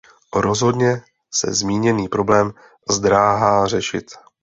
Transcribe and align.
Rozhodně 0.35 1.01
se 1.31 1.53
zmíněný 1.53 2.07
problém 2.07 2.53
zdráhá 2.89 3.65
řešit.. 3.67 4.11